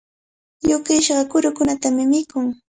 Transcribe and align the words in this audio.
Yukishqa 0.69 1.23
kurukunatami 1.31 2.03
mikun. 2.11 2.45